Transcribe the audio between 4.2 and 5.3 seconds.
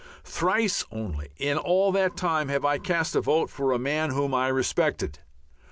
I respected.